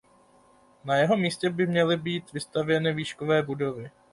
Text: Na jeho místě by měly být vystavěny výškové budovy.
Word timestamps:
Na 0.83 0.95
jeho 0.95 1.17
místě 1.17 1.49
by 1.49 1.67
měly 1.67 1.97
být 1.97 2.33
vystavěny 2.33 2.93
výškové 2.93 3.43
budovy. 3.43 3.91